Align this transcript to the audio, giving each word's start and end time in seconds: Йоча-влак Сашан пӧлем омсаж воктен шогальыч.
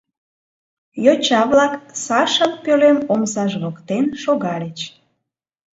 Йоча-влак 1.05 1.73
Сашан 2.05 2.51
пӧлем 2.63 2.97
омсаж 3.13 3.51
воктен 3.63 4.05
шогальыч. 4.21 4.79